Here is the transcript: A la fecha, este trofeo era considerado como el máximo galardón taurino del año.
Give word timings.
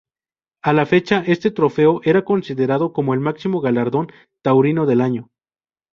A 0.63 0.73
la 0.73 0.87
fecha, 0.87 1.19
este 1.27 1.51
trofeo 1.51 2.01
era 2.03 2.23
considerado 2.25 2.91
como 2.91 3.13
el 3.13 3.19
máximo 3.19 3.61
galardón 3.61 4.11
taurino 4.41 4.87
del 4.87 4.99
año. 5.01 5.29